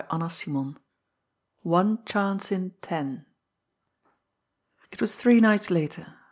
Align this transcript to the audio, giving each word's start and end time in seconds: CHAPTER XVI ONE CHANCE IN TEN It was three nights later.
CHAPTER 0.09 0.15
XVI 0.25 0.77
ONE 1.61 1.99
CHANCE 2.05 2.51
IN 2.51 2.71
TEN 2.81 3.27
It 4.91 4.99
was 4.99 5.13
three 5.15 5.39
nights 5.39 5.69
later. 5.69 6.15